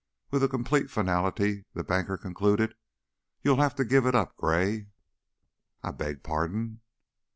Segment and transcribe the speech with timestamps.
[0.31, 2.73] With a complete finality the banker concluded,
[3.43, 4.87] "You'll have to give it up, Gray."
[5.83, 6.81] "I beg pardon?"